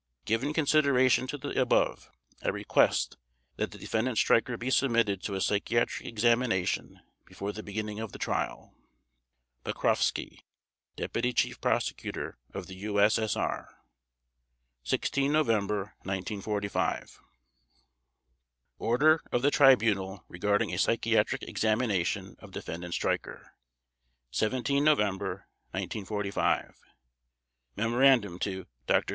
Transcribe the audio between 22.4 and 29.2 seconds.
DEFENDANT STREICHER 17 November 1945 MEMORANDUM TO: DR.